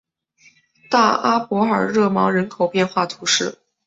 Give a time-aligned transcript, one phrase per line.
[0.89, 3.59] 大阿伯尔热芒人口变化图示